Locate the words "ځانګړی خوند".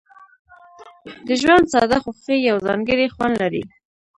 2.67-3.33